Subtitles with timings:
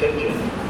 [0.00, 0.61] 将军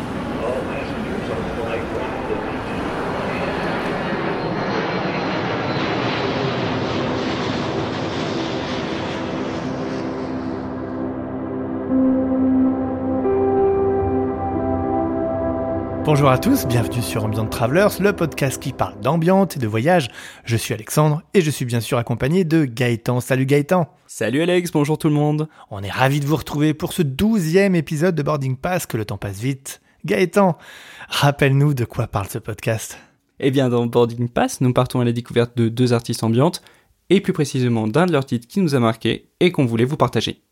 [16.15, 20.09] Bonjour à tous, bienvenue sur Ambient Travelers, le podcast qui parle d'ambiance et de voyage.
[20.45, 23.21] Je suis Alexandre et je suis bien sûr accompagné de Gaëtan.
[23.21, 25.49] Salut Gaëtan Salut Alex, bonjour tout le monde.
[25.71, 29.07] On est ravis de vous retrouver pour ce douzième épisode de Boarding Pass, que le
[29.07, 29.81] temps passe vite.
[30.05, 30.59] Gaëtan,
[31.09, 32.99] rappelle-nous de quoi parle ce podcast.
[33.41, 36.61] Eh bien, dans Boarding Pass, nous partons à la découverte de deux artistes ambiantes,
[37.09, 39.97] et plus précisément d'un de leurs titres qui nous a marqué et qu'on voulait vous
[39.97, 40.43] partager.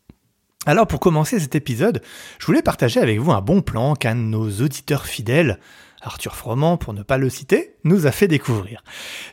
[0.67, 2.03] Alors pour commencer cet épisode,
[2.37, 5.59] je voulais partager avec vous un bon plan qu'un de nos auditeurs fidèles,
[6.03, 8.83] Arthur Froment pour ne pas le citer, nous a fait découvrir.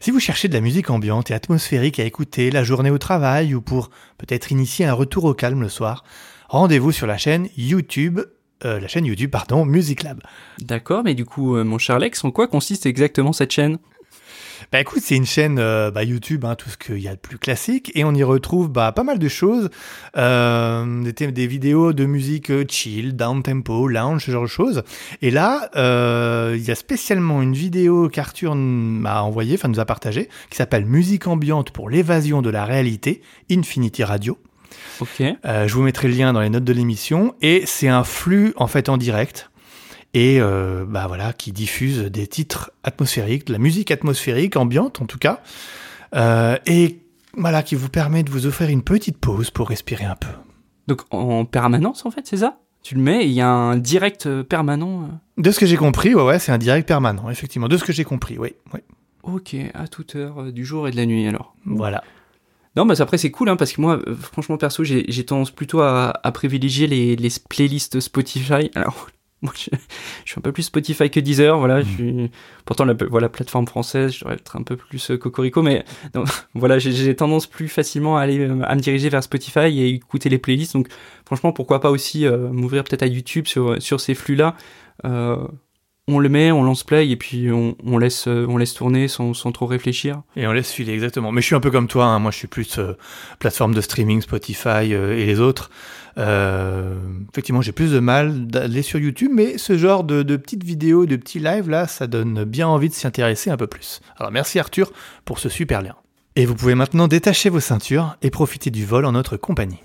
[0.00, 3.54] Si vous cherchez de la musique ambiante et atmosphérique à écouter la journée au travail
[3.54, 6.02] ou pour peut-être initier un retour au calme le soir,
[6.48, 8.20] rendez-vous sur la chaîne YouTube,
[8.64, 10.22] euh, la chaîne YouTube pardon, Music Lab.
[10.60, 13.76] D'accord, mais du coup, euh, mon cher Alex, en quoi consiste exactement cette chaîne?
[14.70, 17.20] Bah écoute, c'est une chaîne euh, bah, YouTube, hein, tout ce qu'il y a de
[17.20, 19.70] plus classique, et on y retrouve bah, pas mal de choses,
[20.18, 24.48] euh, des, thèmes- des vidéos de musique euh, chill, down tempo, lounge, ce genre de
[24.48, 24.82] choses.
[25.22, 25.70] Et là,
[26.54, 30.84] il y a spécialement une vidéo qu'Arthur m'a envoyée, enfin nous a partagée, qui s'appelle
[30.84, 34.38] Musique ambiante pour l'évasion de la réalité, Infinity Radio.
[35.00, 35.22] Ok.
[35.44, 38.66] Je vous mettrai le lien dans les notes de l'émission, et c'est un flux en
[38.66, 39.50] fait en direct
[40.14, 45.06] et euh, bah voilà qui diffuse des titres atmosphériques, de la musique atmosphérique ambiante en
[45.06, 45.42] tout cas,
[46.14, 47.00] euh, et
[47.36, 50.28] voilà qui vous permet de vous offrir une petite pause pour respirer un peu.
[50.86, 52.58] Donc en permanence, en fait, c'est ça?
[52.82, 55.76] Tu le mets et il y a un direct euh, permanent De ce que j'ai
[55.76, 57.68] compris, ouais, ouais c'est un direct permanent, effectivement.
[57.68, 58.80] De ce que j'ai compris, oui, oui.
[59.24, 61.54] Ok, à toute heure du jour et de la nuit alors.
[61.66, 62.02] Voilà.
[62.76, 65.80] Non, mais après c'est cool, hein, parce que moi, franchement, perso, j'ai j'ai tendance plutôt
[65.80, 68.70] à, à privilégier les, les playlists Spotify.
[68.74, 69.08] Alors,
[69.42, 69.70] moi, je,
[70.24, 71.82] je suis un peu plus Spotify que Deezer, voilà.
[71.82, 72.30] Je suis,
[72.64, 75.84] pourtant, la, voilà, plateforme française, je devrais être un peu plus euh, cocorico, mais
[76.14, 79.88] non, voilà, j'ai- tendance plus facilement à aller euh, à me diriger vers Spotify et
[79.90, 80.72] écouter les playlists.
[80.74, 80.88] Donc,
[81.24, 84.56] franchement, pourquoi pas aussi euh, m'ouvrir peut-être à YouTube sur sur ces flux-là.
[85.04, 85.36] Euh,
[86.08, 89.34] on le met, on lance play et puis on, laisse euh, on laisse tourner sans,
[89.34, 90.22] sans trop réfléchir.
[90.36, 91.30] Et on laisse filer, exactement.
[91.30, 92.18] Mais je suis un peu comme toi, hein.
[92.18, 92.94] moi je suis plus euh,
[93.38, 95.70] plateforme de streaming, Spotify euh, et les autres.
[96.16, 101.06] Effectivement, j'ai plus de mal d'aller sur YouTube, mais ce genre de, de petites vidéos,
[101.06, 104.00] de petits lives, là, ça donne bien envie de s'y intéresser un peu plus.
[104.16, 104.90] Alors merci Arthur
[105.24, 105.94] pour ce super lien.
[106.34, 109.78] Et vous pouvez maintenant détacher vos ceintures et profiter du vol en notre compagnie.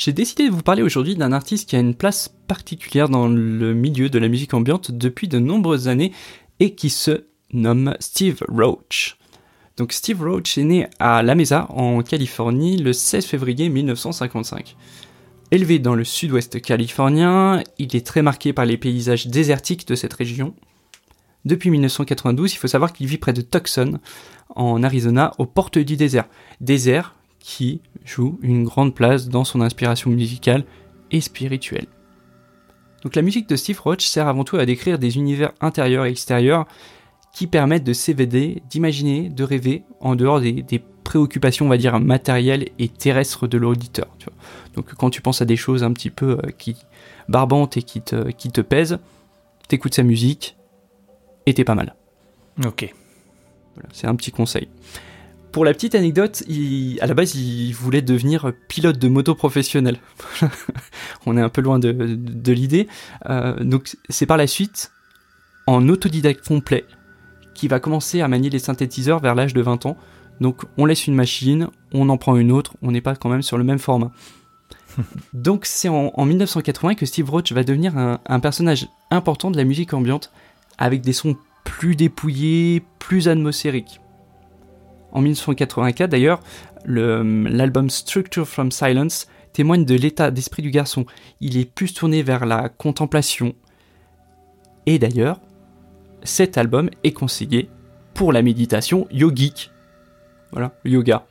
[0.00, 3.74] J'ai décidé de vous parler aujourd'hui d'un artiste qui a une place particulière dans le
[3.74, 6.12] milieu de la musique ambiante depuis de nombreuses années
[6.58, 9.18] et qui se nomme Steve Roach.
[9.76, 14.74] Donc Steve Roach est né à La Mesa en Californie le 16 février 1955.
[15.50, 20.14] Élevé dans le sud-ouest californien, il est très marqué par les paysages désertiques de cette
[20.14, 20.54] région.
[21.44, 23.98] Depuis 1992, il faut savoir qu'il vit près de Tucson,
[24.56, 26.24] en Arizona, aux portes du désert.
[26.62, 30.64] Désert qui joue une grande place dans son inspiration musicale
[31.10, 31.86] et spirituelle.
[33.02, 36.10] Donc la musique de Steve Roach sert avant tout à décrire des univers intérieurs et
[36.10, 36.66] extérieurs
[37.32, 41.98] qui permettent de s'évader, d'imaginer, de rêver en dehors des, des préoccupations, on va dire,
[41.98, 44.08] matérielles et terrestres de l'auditeur.
[44.74, 46.76] Donc quand tu penses à des choses un petit peu euh, qui
[47.28, 48.98] barbantes et qui te, qui te pèsent,
[49.68, 50.56] t'écoutes sa musique
[51.46, 51.94] et t'es pas mal.
[52.64, 52.92] Ok.
[53.74, 54.68] Voilà, c'est un petit conseil.
[55.52, 59.98] Pour la petite anecdote, il- à la base, il voulait devenir pilote de moto professionnel.
[61.26, 62.86] On est un peu loin de, de l'idée.
[63.28, 64.92] Euh, donc, c'est par la suite,
[65.66, 66.84] en autodidacte complet,
[67.54, 69.96] qu'il va commencer à manier les synthétiseurs vers l'âge de 20 ans.
[70.40, 73.42] Donc, on laisse une machine, on en prend une autre, on n'est pas quand même
[73.42, 74.12] sur le même format.
[75.34, 79.56] Donc, c'est en, en 1980 que Steve Roach va devenir un, un personnage important de
[79.56, 80.30] la musique ambiante,
[80.78, 84.00] avec des sons plus dépouillés, plus atmosphériques.
[85.12, 86.40] En 1984 d'ailleurs,
[86.84, 91.04] le- l'album Structure from Silence témoigne de l'état d'esprit du garçon.
[91.40, 93.54] Il est plus tourné vers la contemplation.
[94.86, 95.40] Et d'ailleurs,
[96.22, 97.68] cet album est conseillé
[98.14, 99.70] pour la méditation yogique.
[100.52, 101.26] Voilà, le yoga.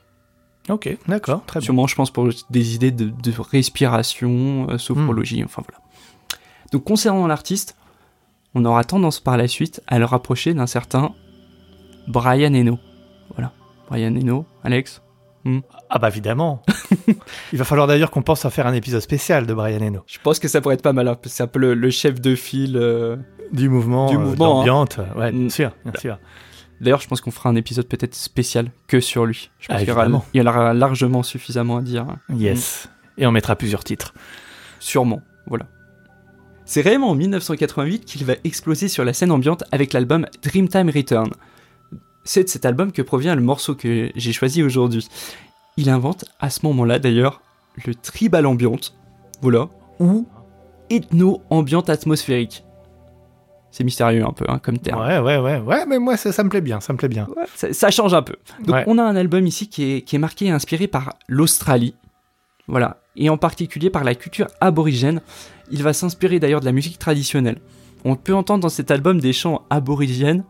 [0.69, 1.65] Ok, d'accord, très bien.
[1.65, 5.83] Sûrement, je pense, pour des idées de, de respiration, euh, sophrologie, enfin voilà.
[6.71, 7.75] Donc, concernant l'artiste,
[8.53, 11.13] on aura tendance par la suite à le rapprocher d'un certain
[12.07, 12.77] Brian Eno.
[13.33, 13.51] Voilà.
[13.89, 15.01] Brian Eno, Alex
[15.89, 16.61] Ah bah évidemment.
[17.53, 20.01] Il va falloir d'ailleurs qu'on pense à faire un épisode spécial de Brian Eno.
[20.07, 21.73] Je pense que ça pourrait être pas mal, hein, parce que c'est un peu le,
[21.73, 22.77] le chef de file.
[22.77, 23.17] euh.
[23.51, 25.49] Du mouvement, Du euh, mouvement, d'ambiance, ouais, bien Mm.
[25.49, 26.19] sûr, bien sûr.
[26.81, 29.49] D'ailleurs, je pense qu'on fera un épisode peut-être spécial que sur lui.
[29.59, 30.25] Je pense Ah, qu'il y aura- évidemment.
[30.33, 32.03] il y en aura largement suffisamment à dire.
[32.03, 32.17] hein.
[32.33, 32.89] Yes.
[33.17, 34.13] Et on mettra plusieurs titres.
[34.79, 35.65] Sûrement, voilà.
[36.65, 41.31] C'est réellement en 1988 qu'il va exploser sur la scène ambiante avec l'album Dreamtime Return.
[42.23, 45.07] C'est de cet album que provient le morceau que j'ai choisi aujourd'hui.
[45.77, 47.41] Il invente à ce moment-là d'ailleurs
[47.85, 48.93] le tribal ambiante,
[49.41, 49.69] voilà,
[49.99, 50.27] ou
[50.89, 52.63] ethno-ambiante atmosphérique.
[53.71, 54.99] C'est mystérieux un peu hein, comme terme.
[55.01, 57.27] Ouais, ouais, ouais, ouais, mais moi ça, ça me plaît bien, ça me plaît bien.
[57.37, 58.35] Ouais, ça, ça change un peu.
[58.65, 58.83] Donc Ouais.
[58.87, 61.93] on a un album ici qui est, qui est marqué et inspiré par l'Australie.
[62.67, 62.97] Voilà.
[63.15, 65.21] Et en particulier par la culture aborigène.
[65.71, 67.59] Il va s'inspirer d'ailleurs de la musique traditionnelle.
[68.03, 70.43] On peut entendre dans cet album des chants aborigènes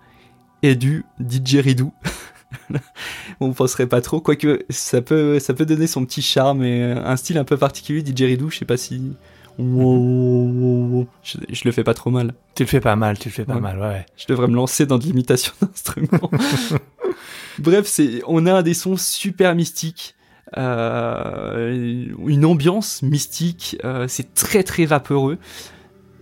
[0.63, 1.91] et du didgeridoo.
[3.39, 7.15] on penserait pas trop, quoique ça peut, ça peut donner son petit charme et un
[7.15, 8.49] style un peu particulier didgeridoo.
[8.49, 9.13] Je sais pas si.
[9.59, 12.33] Je, je le fais pas trop mal.
[12.55, 13.61] Tu le fais pas mal, tu le fais pas Ouais.
[13.61, 14.05] mal, ouais, ouais.
[14.17, 16.31] Je devrais me lancer dans de l'imitation d'instruments.
[17.59, 20.15] Bref, c'est, on a des sons super mystiques,
[20.57, 25.37] euh, une ambiance mystique, euh, c'est très très vaporeux.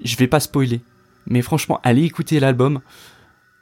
[0.04, 0.81] Je vais pas spoiler,
[1.28, 2.81] mais franchement, allez écouter l'album.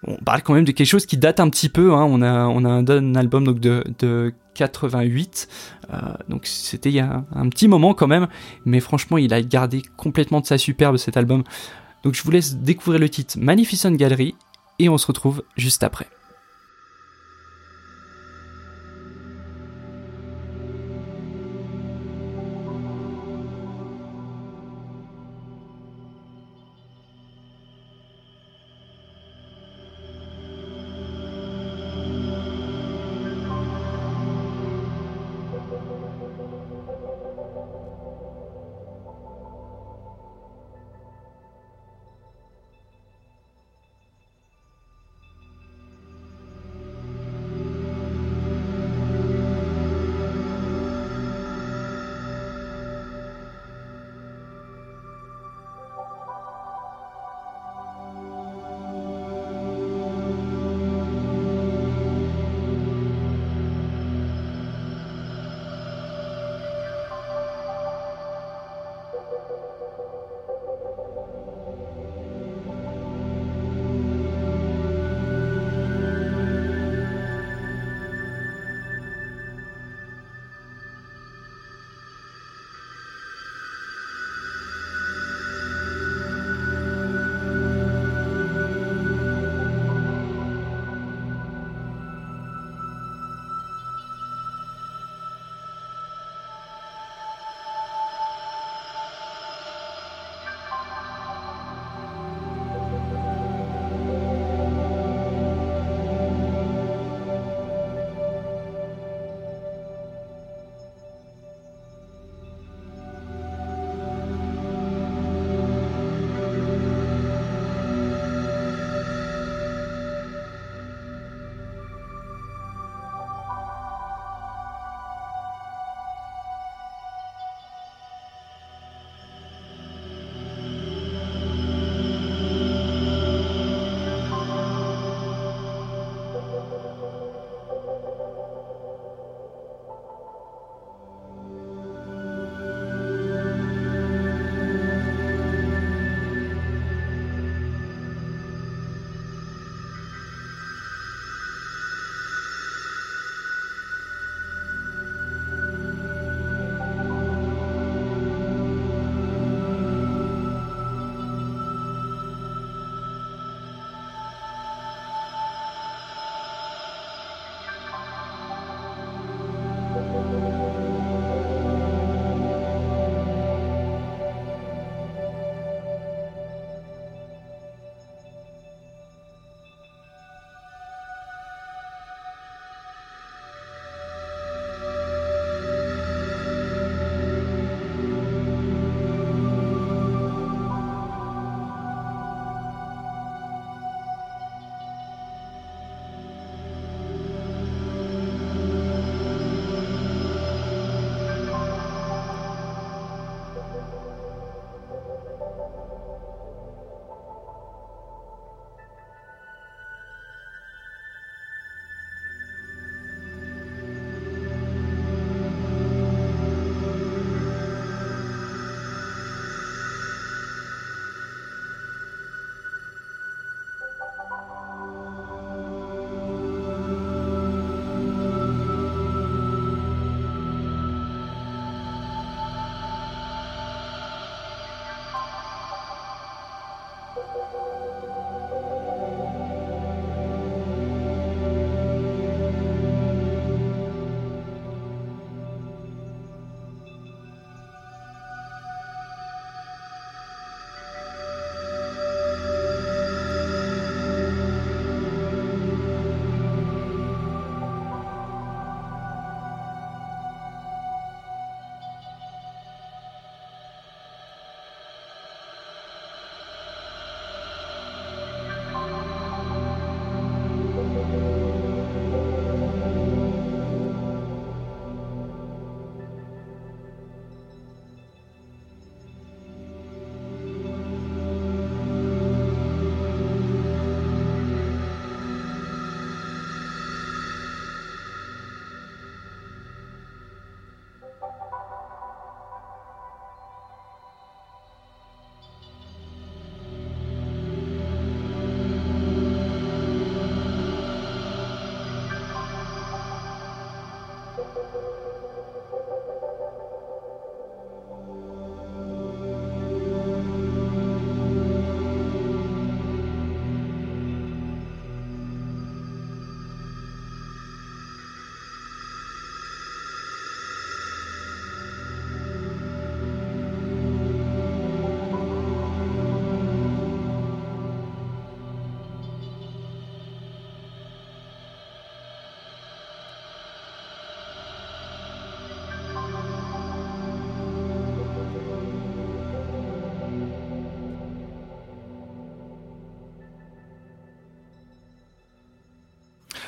[0.07, 1.93] On parle quand même de quelque chose qui date un petit peu.
[1.93, 2.03] hein.
[2.03, 5.47] On a un, album de, de 88,
[5.93, 5.97] euh,
[6.29, 8.27] donc c'était il y a un, un petit moment quand même,
[8.65, 11.43] mais franchement, il a gardé complètement de sa superbe cet album.
[12.03, 14.35] Donc je vous laisse découvrir le titre Magnificent Gallery
[14.79, 16.07] et on se retrouve juste après.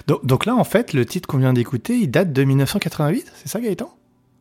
[0.08, 3.50] Donc, donc là, en fait, le titre qu'on vient d'écouter, il date de 1988, c'est
[3.50, 3.94] ça, Gaëtan?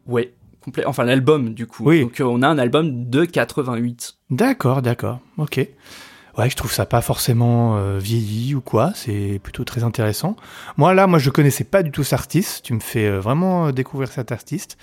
[0.06, 0.84] Ouais, complet.
[0.86, 1.84] Enfin, l'album, du coup.
[1.84, 2.02] Oui.
[2.02, 4.14] Donc, euh, on a un album de 88.
[4.30, 5.68] D'accord, d'accord, ok.
[6.38, 10.36] Ouais, je trouve ça pas forcément euh, vieilli ou quoi, c'est plutôt très intéressant.
[10.76, 13.72] Moi là, moi je connaissais pas du tout cet artiste, tu me fais euh, vraiment
[13.72, 14.76] découvrir cet artiste.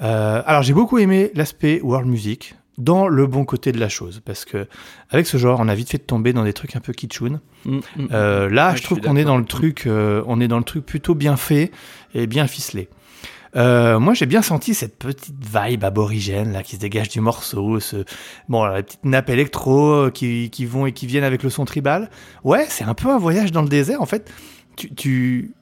[0.00, 4.20] Euh, alors j'ai beaucoup aimé l'aspect world music dans le bon côté de la chose,
[4.24, 4.66] parce que
[5.10, 7.40] avec ce genre, on a vite fait de tomber dans des trucs un peu kitschoun.
[7.64, 8.08] Mm, mm.
[8.12, 10.64] Euh, là, Ouais, je trouve qu'on est dans le truc, euh, on est dans le
[10.64, 11.70] truc plutôt bien fait
[12.14, 12.88] et bien ficelé.
[13.54, 17.80] Euh, moi, j'ai bien senti cette petite vibe aborigène là qui se dégage du morceau,
[17.80, 18.04] ce
[18.48, 21.64] bon, alors, les petites nappes électro qui, qui vont et qui viennent avec le son
[21.64, 22.10] tribal.
[22.44, 24.02] Ouais, c'est un peu un voyage dans le désert.
[24.02, 24.30] En fait,
[24.76, 25.54] tu, tu,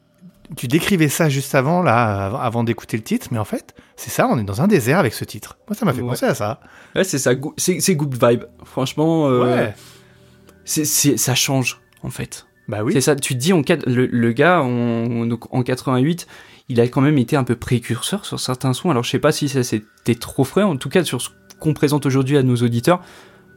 [0.56, 4.28] tu décrivais ça juste avant là, avant, d'écouter le titre, mais en fait, c'est ça.
[4.28, 5.56] On est dans un désert avec ce titre.
[5.68, 6.08] Moi, ça m'a fait Ouais.
[6.10, 6.60] penser à ça.
[6.94, 7.32] Ouais, c'est ça.
[7.56, 8.44] C'est good vibe.
[8.64, 9.74] Franchement, euh, ouais.
[10.64, 12.46] c'est- c'est- ça change, en fait.
[12.68, 12.92] Bah oui.
[12.94, 13.52] C'est ça, tu te dis,
[13.86, 16.26] le, le gars, en, donc, en 88,
[16.70, 18.90] il a quand même été un peu précurseur sur certains sons.
[18.90, 21.28] Alors, je sais pas si ça c'était trop frais, en tout cas, sur ce
[21.60, 23.00] qu'on présente aujourd'hui à nos auditeurs,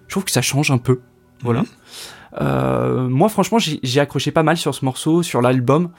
[0.07, 0.99] je trouve que ça change un peu.
[1.41, 1.61] Voilà.
[1.61, 1.65] Mhm.
[2.41, 5.89] Euh, moi, franchement, j'ai accroché pas mal sur ce morceau, sur l'album,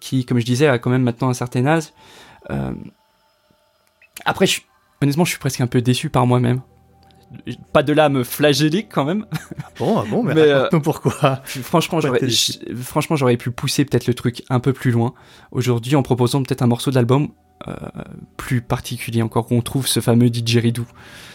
[0.00, 1.92] qui, comme je disais, a quand même maintenant un certain âge.
[2.50, 2.72] Euh,
[4.24, 4.60] après, je,
[5.02, 6.60] honnêtement, je suis presque un peu déçu par moi-même.
[7.72, 9.26] Pas de là à me flageller quand même.
[9.78, 11.40] Bon, bon, mais, Mais, euh, pourquoi.
[11.44, 12.20] Franchement, j'aurais,
[12.82, 15.14] franchement, j'aurais pu pousser peut-être le truc un peu plus loin
[15.52, 17.28] aujourd'hui en proposant peut-être un morceau d'album
[17.66, 17.74] euh,
[18.36, 20.86] plus particulier encore où on trouve ce fameux didgeridoo.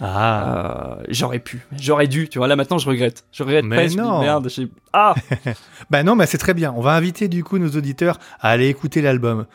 [0.02, 0.98] Ah.
[1.00, 2.30] Euh, j'aurais pu, j'aurais dû.
[2.30, 3.26] Tu vois, là maintenant, je regrette.
[3.32, 3.98] Je regrette Mais presque.
[3.98, 4.22] non.
[4.22, 5.16] Merde, j'ai- ah.
[5.90, 6.74] Bah non, mais c'est très bien.
[6.78, 9.46] On va inviter du coup nos auditeurs à aller écouter l'album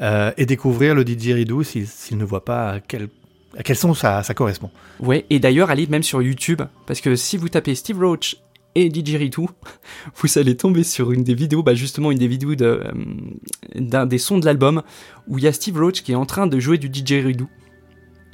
[0.00, 3.08] euh, et découvrir le didgeridoo s'ils s'ils ne voient pas à quel,
[3.58, 4.70] à quel son ça, ça correspond.
[5.00, 5.26] Ouais.
[5.30, 8.36] Et d'ailleurs, allez même sur YouTube parce que si vous tapez Steve Roach
[8.74, 9.48] et didgeridoo,
[10.16, 12.92] vous allez tomber sur une des vidéos, bah justement une des vidéos de, euh,
[13.74, 14.82] d'un des sons de l'album
[15.28, 17.48] où il y a Steve Roach qui est en train de jouer du didgeridoo.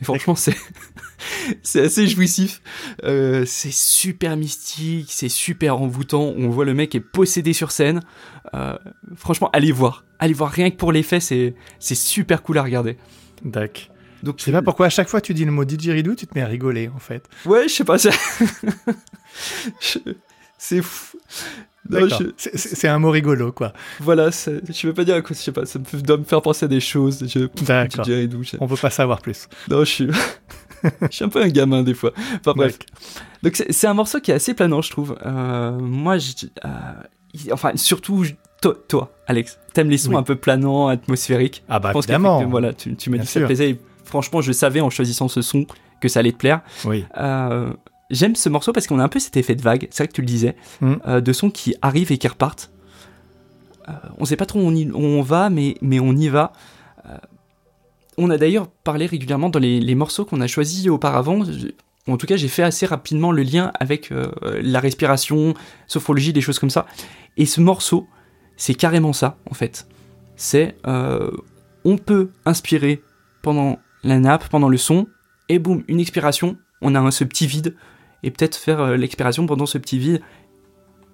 [0.01, 0.57] Et franchement, c'est
[1.63, 2.63] c'est assez jouissif.
[3.05, 6.33] Euh, c'est super mystique, c'est super envoûtant.
[6.39, 8.01] On voit le mec est possédé sur scène.
[8.55, 8.79] Euh,
[9.17, 12.97] franchement, allez voir, allez voir rien que pour l'effet, c'est c'est super cool à regarder.
[13.45, 13.95] D'accord.
[14.23, 16.27] Donc Je sais pas pourquoi à chaque fois que tu dis le mot didgeridoo, tu
[16.27, 17.27] te mets à rigoler en fait.
[17.47, 17.97] Ouais, je sais pas.
[19.81, 19.99] Je-
[20.63, 21.17] C'est fou.
[21.91, 23.73] Je- C'est- un mot rigolo quoi.
[23.99, 26.43] Voilà, je veux pas dire à quoi, je sais pas, ça me doit me faire
[26.43, 27.27] penser à des choses.
[27.27, 28.05] Je, D'accord.
[28.61, 29.49] On peut pas savoir plus.
[29.71, 30.09] Non, je suis,
[30.85, 32.13] je suis un peu un gamin des fois.
[32.41, 32.79] Enfin bref.
[33.43, 35.17] Donc c'est un morceau qui est assez planant, je trouve.
[35.25, 36.33] Euh, moi, je,
[36.65, 36.69] euh,
[37.53, 38.25] enfin surtout
[38.61, 40.17] toi, toi, Alex, t'aimes les sons Oui.
[40.17, 41.65] un peu planants, atmosphériques.
[41.71, 42.45] Ah bah je pense évidemment.
[42.47, 43.71] voilà, tu, tu m'as dit que ça plaisait.
[43.71, 45.65] Et franchement, je savais en choisissant ce son
[46.03, 46.61] que ça allait te plaire.
[46.85, 47.07] Oui.
[47.17, 47.73] Euh,
[48.11, 50.13] J'aime ce morceau parce qu'on a un peu cet effet de vague, c'est vrai que
[50.15, 50.95] tu le disais, Mm.
[51.07, 52.71] euh, de sons qui arrivent et qui repartent.
[53.89, 56.29] Euh, on sait pas trop où on, y- où on va, mais, mais on y
[56.29, 56.53] va.
[57.07, 57.17] Euh,
[58.19, 61.43] on a d'ailleurs parlé régulièrement dans les, les morceaux qu'on a choisis auparavant.
[62.09, 64.31] En tout cas, j'ai fait assez rapidement le lien avec euh,
[64.63, 65.55] la respiration,
[65.87, 66.87] sophrologie, des choses comme ça.
[67.37, 68.07] Et ce morceau,
[68.57, 69.87] c'est carrément ça, en fait.
[70.37, 70.75] C'est
[71.85, 73.03] on peut inspirer
[73.43, 75.07] pendant la nappe, pendant le son,
[75.49, 77.75] et boum, une expiration, on a un, ce petit vide,
[78.23, 80.21] et peut-être faire euh, l'expiration pendant ce petit vide,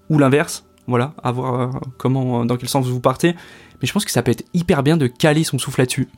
[0.09, 3.35] ou l'inverse, voilà, à voir euh, comment, dans quel sens vous partez.
[3.83, 6.09] Mais je pense que ça peut être hyper bien de caler son souffle là-dessus.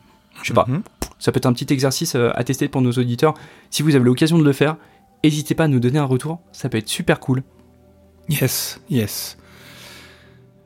[0.43, 0.83] Je sais pas, Mhm.
[1.19, 3.35] ça peut être un petit exercice euh, à tester pour nos auditeurs.
[3.71, 4.77] Si vous avez l'occasion de le faire,
[5.25, 7.43] n'hésitez pas à nous donner un retour, ça peut être super cool.
[8.29, 9.37] Yes, yes.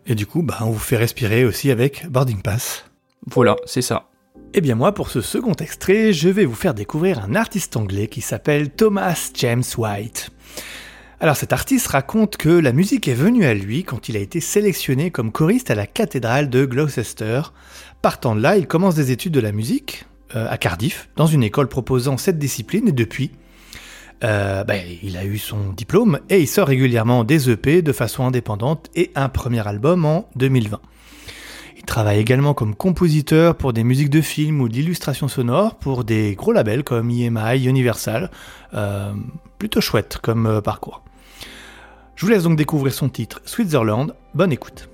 [0.07, 2.85] Et du coup, bah, on vous fait respirer aussi avec Boarding Pass.
[3.31, 4.09] Voilà, c'est ça.
[4.55, 8.07] Eh bien moi, pour ce second extrait, je vais vous faire découvrir un artiste anglais
[8.07, 10.31] qui s'appelle Thomas James White.
[11.21, 14.41] Alors cet artiste raconte que la musique est venue à lui quand il a été
[14.41, 17.41] sélectionné comme choriste à la cathédrale de Gloucester.
[18.03, 20.05] Partant de là, il commence des études de la musique
[20.37, 23.31] euh, à Cardiff, dans une école proposant cette discipline, et depuis,
[24.23, 28.27] euh, ben, il a eu son diplôme et il sort régulièrement des EP de façon
[28.27, 30.81] indépendante et un premier album en 2020.
[31.83, 36.37] Il travaille également comme compositeur pour des musiques de films ou d'illustrations sonores pour des
[36.37, 38.31] gros labels comme EMI, Universal.
[38.73, 39.13] Euh,
[39.59, 41.03] plutôt chouette comme euh, parcours.
[42.15, 44.15] Je vous laisse donc découvrir son titre Switzerland.
[44.33, 44.92] Bonne écoute.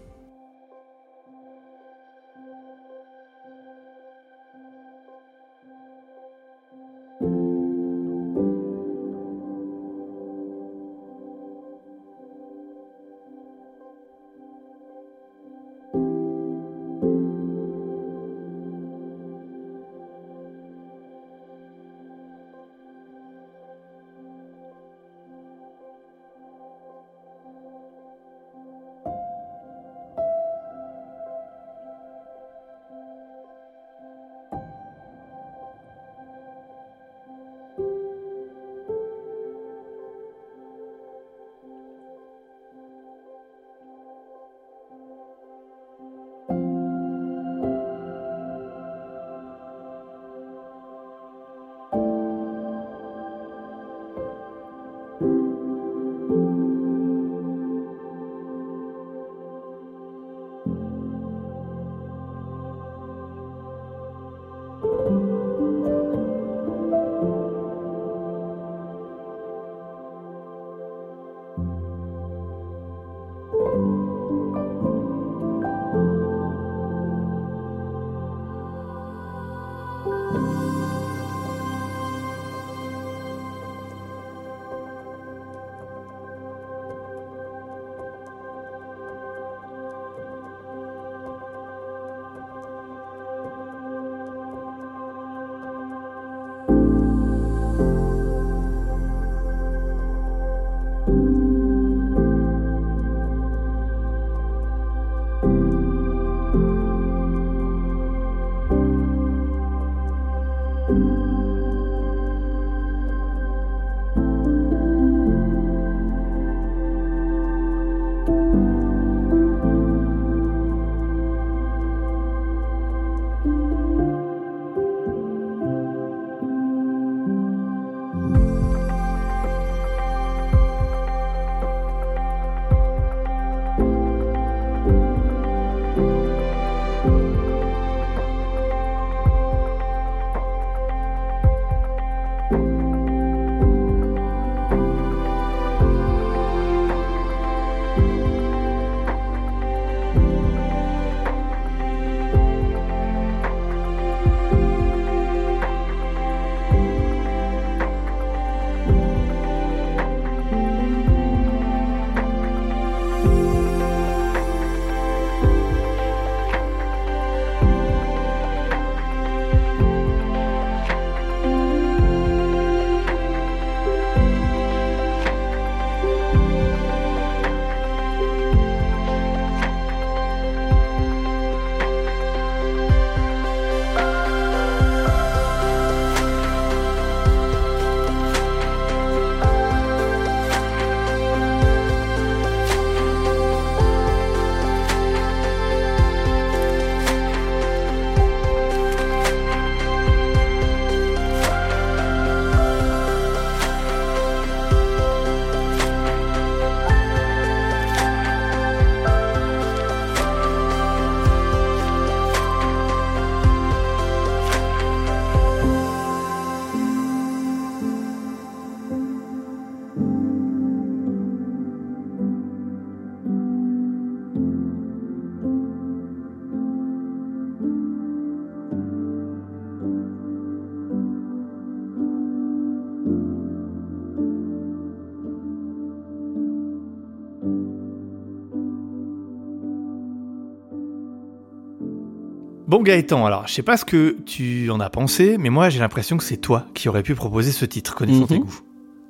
[242.68, 245.78] Bon Gaëtan, alors je sais pas ce que tu en as pensé, mais moi j'ai
[245.78, 248.44] l'impression que c'est toi qui aurais pu proposer ce titre, connaissant tes Mhm.
[248.44, 248.60] goûts.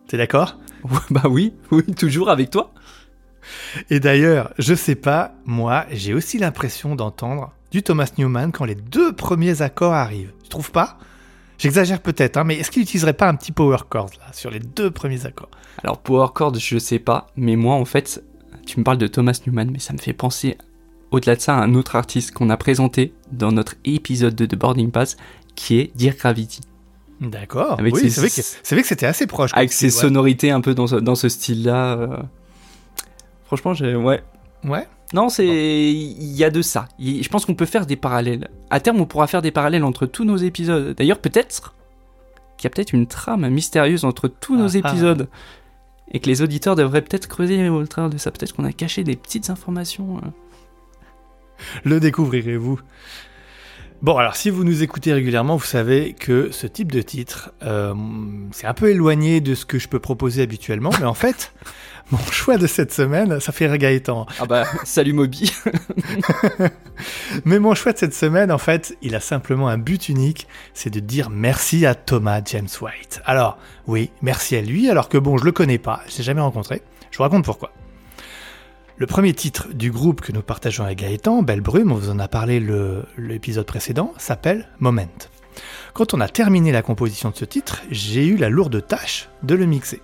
[0.06, 0.58] T'es d'accord?
[1.10, 2.72] Bah oui, oui, toujours avec toi.
[3.90, 8.76] Et d'ailleurs, je sais pas, moi j'ai aussi l'impression d'entendre du Thomas Newman quand les
[8.76, 10.32] deux premiers accords arrivent.
[10.44, 10.98] Tu trouves pas?
[11.58, 14.60] J'exagère peut-être, hein, mais est-ce qu'il utiliserait pas un petit power chord là, sur les
[14.60, 15.50] deux premiers accords?
[15.82, 18.22] Alors Power Chord, je sais pas, mais moi en fait,
[18.66, 20.56] tu me parles de Thomas Newman, mais ça me fait penser
[21.10, 24.90] au-delà de ça un autre artiste qu'on a présenté dans notre épisode de The Boarding
[24.90, 25.16] Pass,
[25.54, 26.60] qui est Dear Gravity.
[27.20, 27.78] D'accord.
[27.80, 29.50] Avec oui, c'est vrai que c'était assez proche.
[29.54, 30.08] Avec ses style, ouais.
[30.08, 31.98] sonorités un peu dans ce, dans ce style-là.
[31.98, 32.16] euh,
[33.46, 33.96] Franchement, j'ai...
[33.96, 34.22] Ouais.
[34.64, 34.86] Ouais.
[35.14, 35.46] Non, c'est...
[35.46, 36.86] Il y a de ça.
[37.00, 38.48] Je pense qu'on peut faire des parallèles.
[38.70, 40.94] À terme, on pourra faire des parallèles entre tous nos épisodes.
[40.96, 41.74] D'ailleurs, peut-être
[42.56, 44.88] qu'il y a peut-être une trame mystérieuse entre tous nos Ah, ah.
[44.90, 45.28] épisodes.
[46.12, 48.30] Et que les auditeurs devraient peut-être creuser au travers de ça.
[48.30, 50.18] Peut-être qu'on a caché des petites informations.
[50.18, 50.28] euh.
[51.84, 52.80] Le découvrirez-vous.
[54.00, 57.94] Bon, alors si vous nous écoutez régulièrement, vous savez que ce type de titre, euh,
[58.52, 61.52] c'est un peu éloigné de ce que je peux proposer habituellement, mais en fait,
[62.12, 64.26] mon choix de cette semaine, ça fait Gaëtan.
[64.38, 65.52] Ah bah, salut Moby.
[67.44, 70.90] Mais mon choix de cette semaine, en fait, il a simplement un but unique, c'est
[70.90, 73.20] de dire merci à Thomas James White.
[73.24, 76.40] Alors, oui, merci à lui, alors que bon, je le connais pas, je l'ai jamais
[76.40, 76.82] rencontré.
[77.10, 77.72] Je vous raconte pourquoi.
[79.00, 82.18] Le premier titre du groupe que nous partageons avec Gaëtan, Belle Brume, on vous en
[82.18, 82.60] a parlé
[83.16, 85.06] l'épisode précédent, s'appelle Moment.
[85.92, 89.54] Quand on a terminé la composition de ce titre, j'ai eu la lourde tâche de
[89.54, 90.02] le mixer.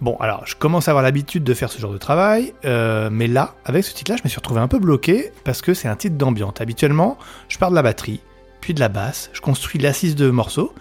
[0.00, 3.28] Bon, alors, je commence à avoir l'habitude de faire ce genre de travail, euh, mais
[3.28, 5.94] là, avec ce titre-là, je me suis retrouvé un peu bloqué parce que c'est un
[5.94, 6.54] titre d'ambiance.
[6.60, 8.20] Habituellement, je pars de la batterie,
[8.60, 10.74] puis de la basse, je construis l'assise de morceaux,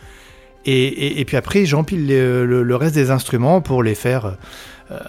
[0.65, 4.37] et, puis après, j'empile le, reste des instruments pour les faire,
[4.91, 4.99] euh,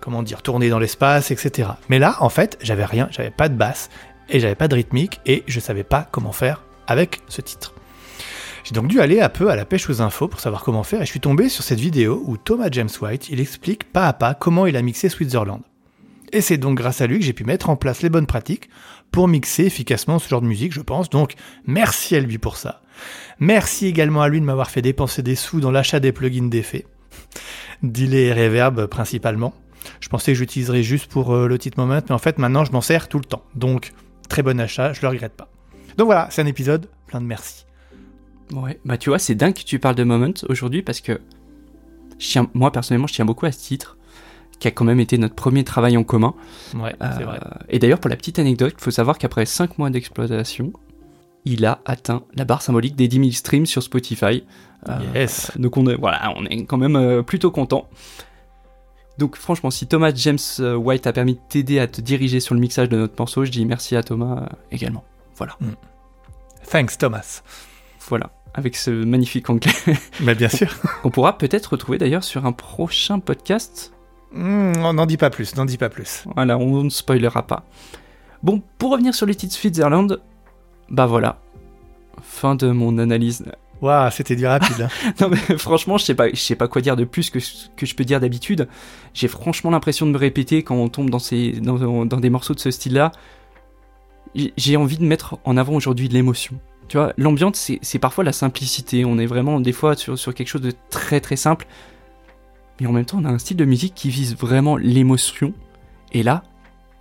[0.00, 1.70] comment dire, tourner dans l'espace, etc.
[1.88, 3.90] Mais là, en fait, j'avais rien, j'avais pas de basse,
[4.28, 7.74] et j'avais pas de rythmique, et je savais pas comment faire avec ce titre.
[8.68, 11.00] J'ai donc dû aller un peu à la pêche aux infos pour savoir comment faire
[11.00, 14.12] et je suis tombé sur cette vidéo où Thomas James White, il explique pas à
[14.12, 15.62] pas comment il a mixé Switzerland.
[16.32, 18.68] Et c'est donc grâce à lui que j'ai pu mettre en place les bonnes pratiques
[19.10, 21.08] pour mixer efficacement ce genre de musique, je pense.
[21.08, 21.32] Donc
[21.64, 22.82] merci à lui pour ça.
[23.38, 26.84] Merci également à lui de m'avoir fait dépenser des sous dans l'achat des plugins d'effets.
[27.82, 29.54] Delay et reverb principalement.
[30.00, 32.72] Je pensais que j'utiliserais juste pour euh, le titre moment, mais en fait maintenant je
[32.72, 33.42] m'en sers tout le temps.
[33.54, 33.92] Donc
[34.28, 35.48] très bon achat, je le regrette pas.
[35.96, 37.64] Donc voilà, c'est un épisode plein de merci.
[38.52, 41.20] Ouais, bah tu vois, c'est dingue que tu parles de Moment aujourd'hui parce que
[42.18, 43.96] je tiens, moi personnellement, je tiens beaucoup à ce titre
[44.58, 46.34] qui a quand même été notre premier travail en commun.
[46.74, 47.40] Ouais, c'est Euh, vrai.
[47.68, 50.72] Et d'ailleurs, pour la petite anecdote, il faut savoir qu'après 5 mois d'exploitation,
[51.44, 54.42] il a atteint la barre symbolique des 10 000 streams sur Spotify.
[54.88, 55.52] Euh, Yes.
[55.56, 57.88] Donc on est, voilà, on est quand même plutôt content.
[59.18, 62.54] Donc franchement, si Thomas James euh, White a permis de t'aider à te diriger sur
[62.54, 65.04] le mixage de notre morceau, je dis merci à Thomas euh, également.
[65.36, 65.56] Voilà,
[66.70, 67.42] Thanks Thomas.
[68.08, 69.72] voilà, avec ce magnifique anglais
[70.20, 70.68] Mais bien sûr.
[71.02, 73.92] qu'on pourra peut-être retrouver d'ailleurs sur un prochain podcast.
[74.32, 76.24] Hmm, on n'en dit pas plus, n'en dit pas plus.
[76.34, 77.64] Voilà, on ne spoilera pas.
[78.42, 80.20] Bon, pour revenir sur les titres Switzerland,
[80.90, 81.40] bah voilà,
[82.22, 83.44] fin de mon analyse.
[83.80, 84.80] Waouh, c'était du rapide.
[84.82, 85.12] hein.
[85.20, 87.68] Non mais franchement, je sais pas, je sais pas quoi dire de plus que ce
[87.76, 88.68] que je peux dire d'habitude.
[89.14, 92.54] J'ai franchement l'impression de me répéter quand on tombe dans ces dans, dans des morceaux
[92.54, 93.12] de ce style-là.
[94.34, 96.58] J'ai- J'ai envie de mettre en avant aujourd'hui de l'émotion.
[96.88, 99.04] Tu vois, l'ambiance, c'est c'est parfois la simplicité.
[99.04, 101.66] On est vraiment des fois sur, sur quelque chose de très très simple.
[102.80, 105.52] Mais en même temps, on a un style de musique qui vise vraiment l'émotion.
[106.12, 106.42] Et là,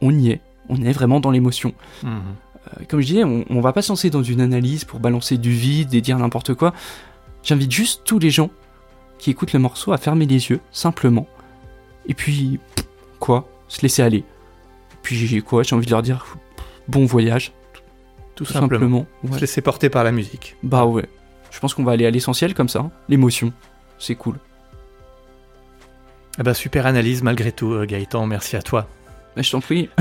[0.02, 0.42] on y est.
[0.70, 1.74] On est vraiment dans l'émotion.
[2.04, 2.22] Mhm.
[2.68, 5.38] Euh, comme je disais, on, on va pas se lancer dans une analyse pour balancer
[5.38, 6.74] du vide et dire n'importe quoi.
[7.44, 8.50] J'invite juste tous les gens
[9.20, 11.28] qui écoutent le morceau à fermer les yeux, simplement.
[12.08, 12.60] Et puis,
[13.20, 13.48] quoi?
[13.68, 14.24] Se laisser aller.
[15.02, 15.64] Puis, j'ai quoi?
[15.64, 16.38] J'ai envie de leur dire
[16.88, 17.52] bon voyage,
[18.36, 18.70] Tout tout simplement.
[18.70, 19.06] simplement.
[19.24, 19.36] Ouais.
[19.38, 20.56] Se laisser porter par la musique.
[20.64, 21.08] Bah ouais.
[21.52, 22.80] Je pense qu'on va aller à l'essentiel comme ça.
[22.80, 22.92] hein.
[23.10, 23.52] L'émotion.
[24.00, 24.38] C'est cool.
[26.38, 28.88] Ah bah, super analyse malgré tout, euh, Gaëtan, merci à toi.
[29.36, 29.90] Mais je t'en prie.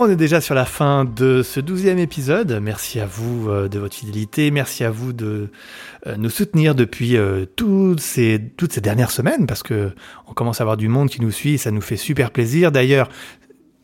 [0.00, 2.60] On est déjà sur la fin de ce douzième épisode.
[2.62, 4.52] Merci à vous euh, de votre fidélité.
[4.52, 5.48] Merci à vous de
[6.06, 8.38] euh, nous soutenir depuis euh, toutes, ces,
[8.80, 9.90] dernières semaines parce que
[10.28, 11.58] on commence à avoir du monde qui nous suit.
[11.58, 12.70] Ça nous fait super plaisir.
[12.70, 13.08] D'ailleurs,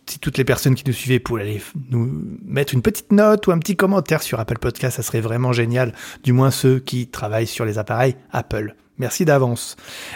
[0.06, 2.08] si toutes les personnes qui nous suivaient pouvaient aller nous
[2.44, 5.94] mettre une petite note ou un petit commentaire sur Apple Podcast, ça serait vraiment génial.
[6.22, 8.76] Du moins ceux qui travaillent sur les appareils Apple.
[8.98, 9.74] Merci d'avance.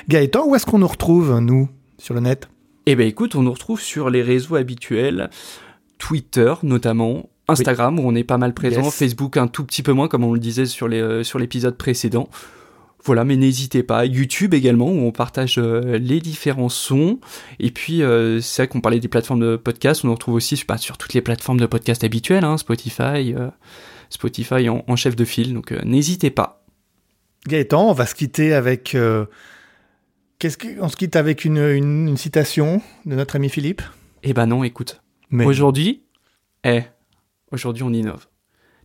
[0.08, 2.48] Gaëtan, où est-ce qu'on nous retrouve, nous, sur le net?
[2.86, 5.28] Eh ben écoute, on nous retrouve sur les réseaux habituels,
[5.98, 8.94] Twitter notamment, Instagram où on est pas mal présent, Yes.
[8.94, 11.76] Facebook un tout petit peu moins comme on le disait sur les euh, sur l'épisode
[11.76, 12.28] précédent.
[13.04, 14.04] Voilà, mais n'hésitez pas.
[14.06, 17.20] YouTube également, où on partage euh, les différents sons.
[17.60, 20.04] Et puis, euh, c'est vrai qu'on parlait des plateformes de podcast.
[20.04, 23.48] On en retrouve aussi bah, sur toutes les plateformes de podcast habituelles, hein, Spotify, euh,
[24.10, 25.54] Spotify en, en chef de file.
[25.54, 26.64] Donc, n'hésitez pas.
[27.46, 28.96] Gaëtan, on va se quitter avec.
[30.40, 33.80] Qu'est-ce se quitte avec une, une- une citation de notre ami Philippe?
[34.24, 35.00] Eh ben non, écoute.
[35.30, 36.02] Mais Aujourd'hui,
[36.64, 36.82] eh,
[37.52, 38.26] aujourd'hui on innove.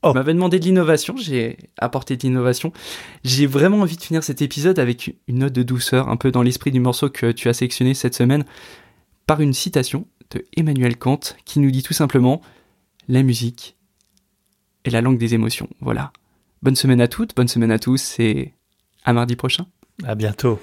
[0.01, 0.10] Oh.
[0.12, 2.73] Tu m'avais demandé de l'innovation, j'ai apporté de l'innovation.
[3.23, 6.41] J'ai vraiment envie de finir cet épisode avec une note de douceur, un peu dans
[6.41, 8.43] l'esprit du morceau que tu as sélectionné cette semaine,
[9.25, 12.41] par une citation de Emmanuel Kant qui nous dit tout simplement
[13.08, 13.77] La musique
[14.84, 15.69] est la langue des émotions.
[15.79, 16.12] Voilà.
[16.62, 18.53] Bonne semaine à toutes, bonne semaine à tous et
[19.06, 19.67] à mardi prochain.
[20.03, 20.60] à bientôt.